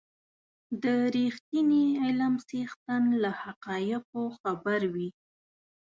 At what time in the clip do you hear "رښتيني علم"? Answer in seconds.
1.15-2.33